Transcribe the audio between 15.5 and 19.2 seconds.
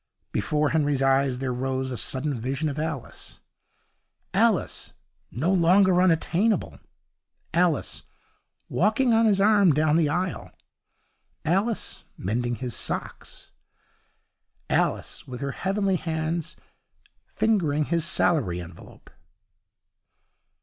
heavenly hands fingering his salary envelope.